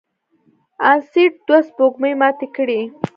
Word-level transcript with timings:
انیسټ 0.91 1.33
دوه 1.47 1.59
سپوږمۍ 1.67 2.13
ماتې 2.21 2.47
کړې. 2.55 2.81